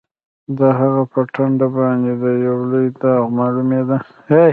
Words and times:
د 0.57 0.59
هغه 0.79 1.01
په 1.11 1.19
ټنډه 1.33 1.67
باندې 1.77 2.11
یو 2.47 2.57
لوی 2.71 2.87
داغ 3.01 3.23
معلومېده 3.37 3.97